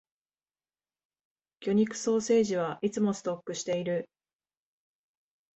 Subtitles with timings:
[1.61, 4.09] 魚肉ソーセージはいつもストックしている